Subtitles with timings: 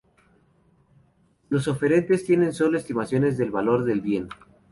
[1.49, 4.29] Los oferentes tienen sólo estimaciones del valor del bien.